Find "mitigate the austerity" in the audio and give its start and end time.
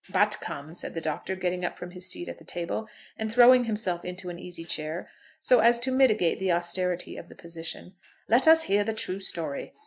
5.91-7.17